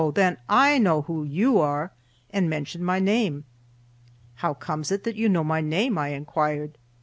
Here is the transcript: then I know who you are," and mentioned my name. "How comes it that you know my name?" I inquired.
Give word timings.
then 0.15 0.35
I 0.49 0.79
know 0.79 1.03
who 1.03 1.23
you 1.23 1.59
are," 1.59 1.91
and 2.31 2.49
mentioned 2.49 2.83
my 2.83 2.97
name. 2.99 3.45
"How 4.37 4.55
comes 4.55 4.91
it 4.91 5.03
that 5.03 5.15
you 5.15 5.29
know 5.29 5.43
my 5.43 5.61
name?" 5.61 5.95
I 5.95 6.07
inquired. 6.07 6.79